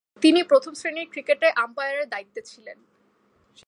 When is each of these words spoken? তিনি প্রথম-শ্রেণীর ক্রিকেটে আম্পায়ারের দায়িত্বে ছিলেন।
তিনি 0.21 0.43
প্রথম-শ্রেণীর 0.43 1.07
ক্রিকেটে 1.11 1.47
আম্পায়ারের 1.55 2.07
দায়িত্বে 2.09 2.41
ছিলেন। 2.41 2.77